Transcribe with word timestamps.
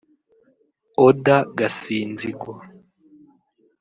Odda 1.07 1.37
Gasinzigwa 1.57 2.55